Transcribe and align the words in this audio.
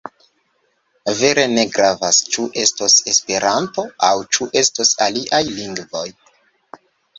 Vere 1.19 1.43
ne 1.51 1.65
gravas 1.75 2.21
ĉu 2.37 2.45
estos 2.63 2.97
Esperanto 3.13 3.87
aŭ 4.09 4.11
ĉu 4.39 4.51
estos 4.65 4.97
aliaj 5.09 5.45
lingvoj. 5.61 6.07